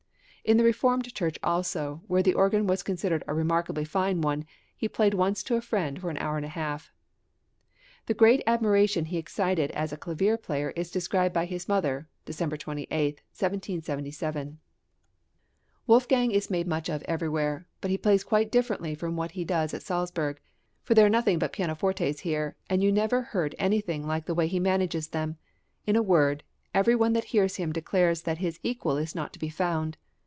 In 0.43 0.57
the 0.57 0.63
Reformed 0.63 1.13
Church 1.13 1.37
also, 1.43 2.01
where 2.07 2.23
the 2.23 2.33
organ 2.33 2.65
was 2.65 2.81
considered 2.81 3.23
a 3.27 3.33
remarkably 3.33 3.85
fine 3.85 4.21
one, 4.21 4.43
he 4.75 4.87
once 4.97 5.43
played 5.43 5.47
to 5.47 5.55
a 5.55 5.61
friend 5.61 6.01
for 6.01 6.09
an 6.09 6.17
hour 6.17 6.35
and 6.35 6.45
a 6.45 6.49
half. 6.49 6.91
The 8.07 8.15
great 8.15 8.41
admiration 8.47 9.05
he 9.05 9.19
excited 9.19 9.69
as 9.71 9.93
a 9.93 9.97
clavier 9.97 10.37
player 10.37 10.71
is 10.75 10.89
described 10.89 11.31
by 11.31 11.45
his 11.45 11.67
mother 11.67 12.09
(December 12.25 12.57
28, 12.57 12.89
1777): 13.17 14.57
Wolfgang 15.85 16.31
is 16.31 16.49
made 16.49 16.67
much 16.67 16.89
of 16.89 17.03
everywhere; 17.03 17.67
but 17.79 17.91
he 17.91 17.97
plays 17.97 18.23
quite 18.23 18.51
differently 18.51 18.95
from 18.95 19.15
what 19.15 19.31
he 19.33 19.45
does 19.45 19.75
at 19.75 19.83
Salzburg, 19.83 20.39
for 20.81 20.95
there 20.95 21.05
are 21.05 21.09
nothing 21.09 21.37
but 21.37 21.53
pianofortes 21.53 22.21
here, 22.21 22.55
and 22.67 22.81
you 22.81 22.91
never 22.91 23.21
heard 23.21 23.53
anything 23.59 24.07
like 24.07 24.25
the 24.25 24.35
way 24.35 24.47
he 24.47 24.59
manages 24.59 25.09
them; 25.09 25.37
in 25.85 25.95
a 25.95 26.01
word, 26.03 26.43
every 26.73 26.95
one 26.95 27.13
that 27.13 27.25
hears 27.25 27.57
him 27.57 27.71
declares 27.71 28.23
that 28.23 28.39
his 28.39 28.59
equal 28.63 28.97
is 28.97 29.13
not 29.13 29.31
to 29.33 29.39
be 29.39 29.47
found. 29.47 29.97